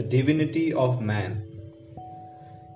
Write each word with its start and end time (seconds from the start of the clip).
the 0.00 0.08
divinity 0.08 0.72
of 0.72 1.02
man. 1.02 1.42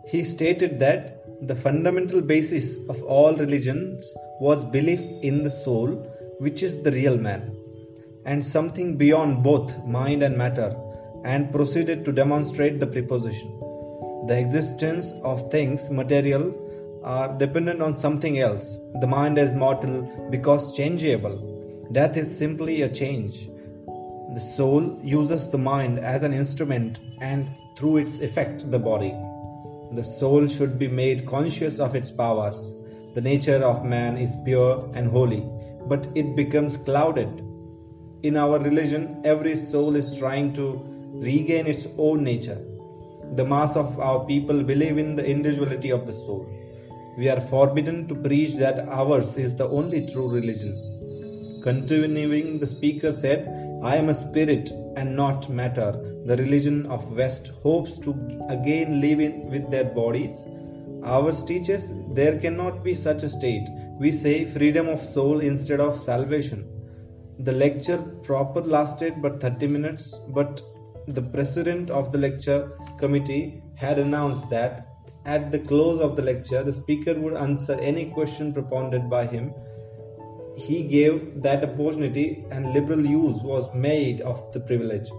He 0.06 0.24
stated 0.24 0.78
that 0.80 1.24
the 1.48 1.56
fundamental 1.56 2.20
basis 2.20 2.76
of 2.90 3.02
all 3.04 3.34
religions 3.34 4.04
was 4.40 4.62
belief 4.76 5.00
in 5.22 5.42
the 5.42 5.50
soul, 5.50 5.88
which 6.40 6.62
is 6.62 6.82
the 6.82 6.92
real 6.92 7.16
man, 7.16 7.56
and 8.26 8.44
something 8.44 8.98
beyond 8.98 9.42
both 9.42 9.72
mind 9.86 10.22
and 10.22 10.36
matter, 10.36 10.76
and 11.24 11.50
proceeded 11.50 12.04
to 12.04 12.12
demonstrate 12.12 12.78
the 12.78 12.86
proposition. 12.86 13.48
The 14.26 14.38
existence 14.38 15.10
of 15.22 15.50
things 15.50 15.88
material 15.88 16.44
are 17.04 17.38
dependent 17.38 17.80
on 17.80 17.96
something 17.96 18.38
else. 18.38 18.76
The 19.00 19.06
mind 19.06 19.38
is 19.38 19.54
mortal 19.54 20.28
because 20.30 20.76
changeable. 20.76 21.38
Death 21.92 22.18
is 22.18 22.36
simply 22.36 22.82
a 22.82 22.94
change. 23.02 23.48
The 24.34 24.40
soul 24.40 24.98
uses 25.00 25.48
the 25.48 25.58
mind 25.58 26.00
as 26.00 26.24
an 26.24 26.32
instrument 26.32 26.98
and 27.20 27.48
through 27.76 27.98
its 27.98 28.18
effect 28.18 28.68
the 28.68 28.80
body. 28.80 29.14
The 29.92 30.02
soul 30.02 30.48
should 30.48 30.76
be 30.76 30.88
made 30.88 31.24
conscious 31.24 31.78
of 31.78 31.94
its 31.94 32.10
powers. 32.10 32.72
The 33.14 33.20
nature 33.20 33.62
of 33.62 33.84
man 33.84 34.16
is 34.16 34.34
pure 34.44 34.90
and 34.96 35.08
holy, 35.08 35.48
but 35.86 36.08
it 36.16 36.34
becomes 36.34 36.76
clouded. 36.76 37.28
In 38.24 38.36
our 38.36 38.58
religion, 38.58 39.20
every 39.24 39.56
soul 39.56 39.94
is 39.94 40.18
trying 40.18 40.52
to 40.54 40.82
regain 41.22 41.68
its 41.68 41.86
own 41.96 42.24
nature. 42.24 42.60
The 43.36 43.44
mass 43.44 43.76
of 43.76 44.00
our 44.00 44.24
people 44.26 44.64
believe 44.64 44.98
in 44.98 45.14
the 45.14 45.24
individuality 45.24 45.90
of 45.90 46.08
the 46.08 46.12
soul. 46.12 46.44
We 47.16 47.28
are 47.28 47.40
forbidden 47.40 48.08
to 48.08 48.16
preach 48.16 48.56
that 48.56 48.88
ours 48.88 49.36
is 49.36 49.54
the 49.54 49.68
only 49.68 50.08
true 50.08 50.28
religion. 50.28 51.60
Continuing, 51.62 52.58
the 52.58 52.66
speaker 52.66 53.12
said, 53.12 53.73
I 53.84 53.96
am 53.96 54.08
a 54.08 54.14
spirit 54.14 54.72
and 54.96 55.14
not 55.14 55.50
matter. 55.50 55.92
The 56.24 56.38
religion 56.38 56.86
of 56.86 57.14
West 57.14 57.48
hopes 57.62 57.98
to 57.98 58.12
again 58.48 58.98
live 59.02 59.20
in 59.20 59.50
with 59.50 59.70
their 59.70 59.84
bodies. 59.84 60.38
Ours 61.04 61.42
teaches 61.42 61.92
there 62.14 62.38
cannot 62.38 62.82
be 62.82 62.94
such 62.94 63.24
a 63.24 63.28
state. 63.28 63.68
We 64.00 64.10
say 64.10 64.46
freedom 64.46 64.88
of 64.88 65.00
soul 65.00 65.40
instead 65.40 65.80
of 65.80 66.00
salvation. 66.00 66.64
The 67.40 67.52
lecture 67.52 67.98
proper 68.22 68.62
lasted 68.62 69.20
but 69.20 69.42
30 69.42 69.66
minutes, 69.66 70.18
but 70.28 70.62
the 71.06 71.20
president 71.20 71.90
of 71.90 72.10
the 72.10 72.16
lecture 72.16 72.78
committee 72.98 73.62
had 73.74 73.98
announced 73.98 74.48
that 74.48 74.88
at 75.26 75.52
the 75.52 75.58
close 75.58 76.00
of 76.00 76.16
the 76.16 76.22
lecture 76.22 76.62
the 76.62 76.72
speaker 76.72 77.12
would 77.20 77.34
answer 77.34 77.78
any 77.80 78.06
question 78.06 78.50
propounded 78.54 79.10
by 79.10 79.26
him 79.26 79.52
he 80.56 80.82
gave 80.82 81.42
that 81.42 81.64
opportunity 81.64 82.44
and 82.50 82.72
liberal 82.72 83.04
use 83.04 83.40
was 83.42 83.68
made 83.74 84.20
of 84.20 84.52
the 84.52 84.60
privilege. 84.60 85.10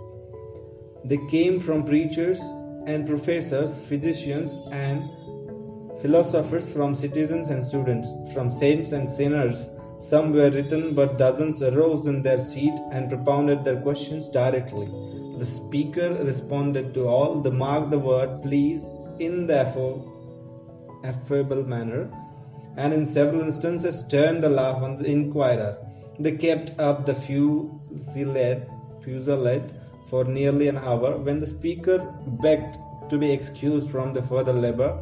They 1.03 1.19
came 1.29 1.59
from 1.59 1.83
preachers 1.83 2.39
and 2.85 3.05
professors, 3.05 3.81
physicians 3.83 4.55
and 4.71 5.03
philosophers, 6.01 6.71
from 6.71 6.95
citizens 6.95 7.49
and 7.49 7.63
students, 7.63 8.09
from 8.33 8.49
saints 8.51 8.91
and 8.91 9.09
sinners. 9.09 9.55
Some 9.97 10.33
were 10.33 10.49
written, 10.49 10.93
but 10.93 11.17
dozens 11.17 11.61
arose 11.61 12.05
in 12.05 12.21
their 12.21 12.41
seat 12.43 12.77
and 12.91 13.09
propounded 13.09 13.63
their 13.63 13.81
questions 13.81 14.29
directly. 14.29 14.87
The 15.39 15.45
speaker 15.45 16.13
responded 16.23 16.93
to 16.93 17.07
all, 17.07 17.41
the 17.41 17.51
mark 17.51 17.89
the 17.89 17.99
word 17.99 18.41
please 18.41 18.81
in 19.19 19.47
the 19.47 19.59
affable 21.03 21.63
manner 21.63 22.09
and 22.77 22.93
in 22.93 23.05
several 23.05 23.41
instances 23.41 24.03
turned 24.07 24.43
the 24.43 24.49
laugh 24.49 24.81
on 24.81 24.97
the 24.97 25.05
inquirer. 25.05 25.77
They 26.19 26.33
kept 26.33 26.79
up 26.79 27.05
the 27.05 27.15
fusillade, 27.15 28.65
for 30.09 30.23
nearly 30.23 30.67
an 30.67 30.77
hour. 30.77 31.17
When 31.17 31.39
the 31.39 31.47
speaker 31.47 31.99
begged 32.41 32.77
to 33.09 33.17
be 33.17 33.31
excused 33.31 33.89
from 33.89 34.13
the 34.13 34.23
further 34.23 34.53
labor, 34.53 34.97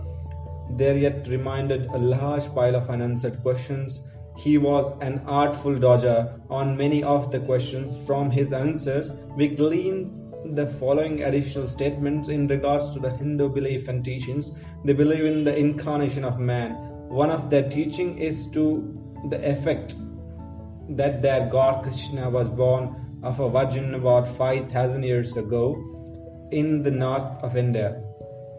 there 0.72 0.97
yet 0.97 1.28
remained 1.28 1.72
a 1.72 1.97
large 1.97 2.53
pile 2.56 2.75
of 2.75 2.89
unanswered 2.89 3.41
questions. 3.41 4.01
He 4.38 4.57
was 4.57 4.91
an 5.01 5.22
artful 5.25 5.78
dodger 5.78 6.39
on 6.50 6.75
many 6.75 7.03
of 7.03 7.31
the 7.31 7.39
questions. 7.39 8.06
From 8.07 8.31
his 8.31 8.51
answers, 8.53 9.12
we 9.35 9.47
glean 9.50 10.19
the 10.56 10.67
following 10.67 11.23
additional 11.23 11.67
statements 11.67 12.29
in 12.29 12.47
regards 12.47 12.89
to 12.91 13.00
the 13.00 13.12
Hindu 13.12 13.50
belief 13.50 13.88
and 13.88 14.03
teachings. 14.03 14.51
They 14.83 14.94
believe 14.94 15.25
in 15.25 15.44
the 15.44 15.56
incarnation 15.56 16.25
of 16.25 16.39
man, 16.39 16.93
one 17.08 17.30
of 17.30 17.50
their 17.50 17.69
teaching 17.69 18.18
is 18.18 18.47
to 18.47 18.66
the 19.30 19.50
effect 19.50 19.96
that 20.90 21.22
their 21.22 21.50
god 21.50 21.84
Krishna 21.84 22.30
was 22.30 22.50
born 22.50 23.19
of 23.24 23.40
a 23.40 23.50
virgin 23.50 23.94
about 23.96 24.28
5000 24.38 25.03
years 25.03 25.38
ago 25.38 25.75
in 26.52 26.84
the 26.84 26.92
north 26.92 27.44
of 27.44 27.56
India. 27.56 28.02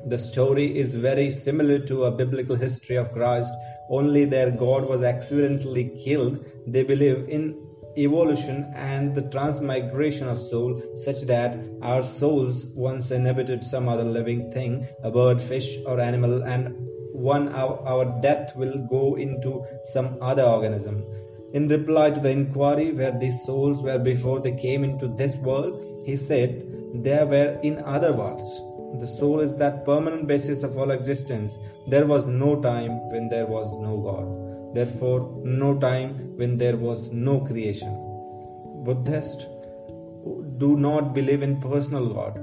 The 0.06 0.18
story 0.18 0.78
is 0.78 0.94
very 0.94 1.30
similar 1.30 1.78
to 1.80 2.04
a 2.04 2.10
biblical 2.10 2.56
history 2.56 2.96
of 2.96 3.12
Christ, 3.12 3.52
only 3.90 4.24
their 4.24 4.50
God 4.50 4.86
was 4.86 5.02
accidentally 5.02 5.98
killed. 6.04 6.44
They 6.66 6.82
believe 6.82 7.28
in 7.28 7.56
evolution 7.96 8.72
and 8.74 9.14
the 9.14 9.22
transmigration 9.22 10.28
of 10.28 10.40
soul 10.40 10.82
such 11.04 11.22
that 11.22 11.58
our 11.82 12.02
souls 12.02 12.66
once 12.74 13.10
inhabited 13.10 13.64
some 13.64 13.88
other 13.88 14.04
living 14.04 14.50
thing, 14.50 14.86
a 15.02 15.10
bird, 15.10 15.40
fish, 15.40 15.78
or 15.86 16.00
animal, 16.00 16.42
and 16.42 16.74
one 17.14 17.48
our, 17.54 17.80
our 17.86 18.20
death 18.20 18.54
will 18.56 18.76
go 18.90 19.16
into 19.16 19.64
some 19.92 20.18
other 20.20 20.42
organism. 20.42 21.04
In 21.52 21.68
reply 21.68 22.10
to 22.10 22.20
the 22.20 22.30
inquiry 22.30 22.92
where 22.92 23.16
these 23.16 23.44
souls 23.44 23.82
were 23.82 23.98
before 23.98 24.40
they 24.40 24.50
came 24.52 24.82
into 24.82 25.06
this 25.06 25.36
world, 25.36 26.02
he 26.04 26.16
said, 26.16 26.66
They 27.04 27.22
were 27.22 27.60
in 27.62 27.78
other 27.78 28.12
worlds. 28.12 28.50
The 29.00 29.06
soul 29.06 29.40
is 29.40 29.54
that 29.56 29.84
permanent 29.84 30.26
basis 30.26 30.64
of 30.64 30.76
all 30.76 30.90
existence. 30.90 31.56
There 31.86 32.06
was 32.06 32.26
no 32.26 32.60
time 32.60 33.08
when 33.10 33.28
there 33.28 33.46
was 33.46 33.72
no 33.80 33.96
God. 33.98 34.74
Therefore, 34.74 35.40
no 35.44 35.78
time 35.78 36.36
when 36.36 36.58
there 36.58 36.76
was 36.76 37.10
no 37.12 37.40
creation. 37.40 37.94
Buddhists 38.84 39.46
do 40.58 40.76
not 40.76 41.14
believe 41.14 41.42
in 41.42 41.60
personal 41.60 42.12
God. 42.12 42.38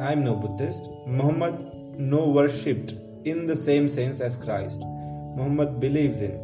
I 0.00 0.10
am 0.12 0.24
no 0.24 0.34
Buddhist. 0.34 0.90
Muhammad 1.06 1.72
no 1.96 2.28
worshipped 2.28 2.94
in 3.26 3.46
the 3.46 3.56
same 3.56 3.88
sense 3.88 4.20
as 4.20 4.36
Christ. 4.36 4.80
Muhammad 5.36 5.80
believes 5.80 6.20
in 6.20 6.34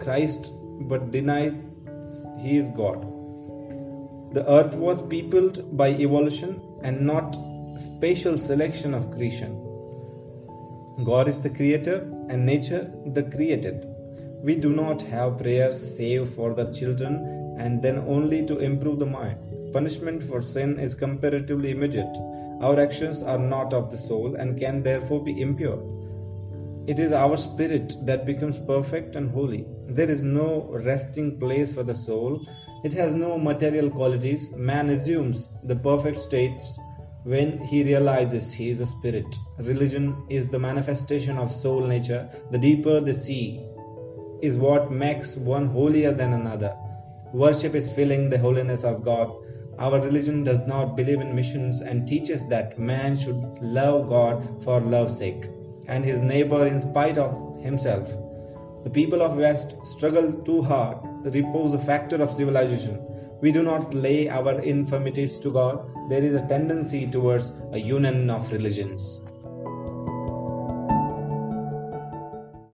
Christ 0.00 0.52
but 0.92 1.10
denies 1.12 1.54
he 2.38 2.56
is 2.56 2.68
God. 2.70 3.00
The 4.32 4.44
earth 4.50 4.74
was 4.74 5.00
peopled 5.02 5.76
by 5.76 5.90
evolution 5.90 6.60
and 6.82 7.00
not 7.00 7.36
spatial 7.76 8.36
selection 8.36 8.92
of 8.92 9.10
creation. 9.12 9.52
God 11.04 11.28
is 11.28 11.38
the 11.38 11.50
creator 11.50 11.98
and 12.28 12.44
nature 12.44 12.92
the 13.14 13.22
created. 13.22 13.86
We 14.42 14.56
do 14.56 14.70
not 14.70 15.00
have 15.02 15.38
prayers 15.38 15.78
save 15.96 16.34
for 16.34 16.54
the 16.54 16.72
children 16.72 17.56
and 17.58 17.80
then 17.80 17.98
only 17.98 18.44
to 18.46 18.58
improve 18.58 18.98
the 18.98 19.06
mind. 19.06 19.38
Punishment 19.72 20.24
for 20.24 20.42
sin 20.42 20.78
is 20.80 20.94
comparatively 20.96 21.70
immediate. 21.70 22.16
Our 22.60 22.80
actions 22.80 23.22
are 23.22 23.38
not 23.38 23.72
of 23.72 23.90
the 23.90 23.96
soul 23.96 24.34
and 24.34 24.58
can 24.58 24.82
therefore 24.82 25.22
be 25.22 25.40
impure. 25.40 25.78
It 26.88 26.98
is 26.98 27.12
our 27.12 27.36
spirit 27.36 27.94
that 28.02 28.26
becomes 28.26 28.58
perfect 28.58 29.14
and 29.14 29.30
holy. 29.30 29.66
There 29.88 30.10
is 30.10 30.22
no 30.22 30.68
resting 30.72 31.38
place 31.38 31.74
for 31.74 31.82
the 31.82 31.94
soul. 31.94 32.40
It 32.82 32.92
has 32.94 33.12
no 33.12 33.38
material 33.38 33.90
qualities. 33.90 34.50
Man 34.52 34.90
assumes 34.90 35.52
the 35.64 35.76
perfect 35.76 36.18
state 36.18 36.64
when 37.24 37.58
he 37.58 37.82
realizes 37.84 38.52
he 38.52 38.70
is 38.70 38.80
a 38.80 38.86
spirit. 38.86 39.36
Religion 39.58 40.16
is 40.30 40.48
the 40.48 40.58
manifestation 40.58 41.36
of 41.36 41.52
soul 41.52 41.86
nature. 41.86 42.28
The 42.50 42.58
deeper 42.58 43.00
the 43.00 43.14
sea 43.14 43.64
is 44.40 44.56
what 44.56 44.90
makes 44.90 45.36
one 45.36 45.66
holier 45.66 46.12
than 46.12 46.32
another. 46.32 46.74
Worship 47.32 47.74
is 47.74 47.92
feeling 47.92 48.30
the 48.30 48.38
holiness 48.38 48.82
of 48.82 49.04
God. 49.04 49.30
Our 49.78 50.00
religion 50.00 50.42
does 50.42 50.66
not 50.66 50.96
believe 50.96 51.20
in 51.20 51.36
missions 51.36 51.82
and 51.82 52.06
teaches 52.06 52.44
that 52.46 52.78
man 52.78 53.16
should 53.16 53.40
love 53.60 54.08
God 54.08 54.62
for 54.64 54.80
love's 54.80 55.16
sake 55.16 55.48
and 55.86 56.04
his 56.04 56.20
neighbor 56.20 56.66
in 56.66 56.80
spite 56.80 57.16
of 57.16 57.62
himself. 57.62 58.08
The 58.84 58.90
people 58.90 59.22
of 59.22 59.36
West 59.36 59.76
struggle 59.84 60.32
too 60.32 60.62
hard, 60.62 60.98
to 61.24 61.30
repose 61.30 61.74
a 61.74 61.78
factor 61.78 62.16
of 62.16 62.36
civilization. 62.36 62.98
We 63.40 63.52
do 63.52 63.62
not 63.62 63.94
lay 63.94 64.28
our 64.28 64.60
infirmities 64.60 65.38
to 65.40 65.50
God. 65.50 65.88
There 66.08 66.24
is 66.24 66.34
a 66.34 66.46
tendency 66.48 67.06
towards 67.06 67.52
a 67.72 67.78
union 67.78 68.30
of 68.30 68.50
religions. 68.50 69.20